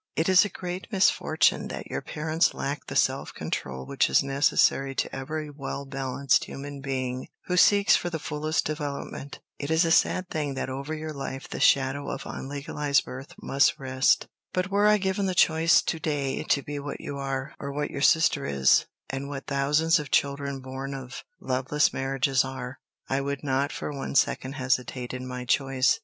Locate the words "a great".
0.43-0.91